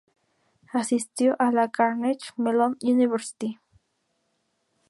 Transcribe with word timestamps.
Asistió 0.73 1.35
a 1.37 1.51
la 1.51 1.69
Carnegie 1.69 2.31
Mellon 2.35 2.75
University. 2.81 3.59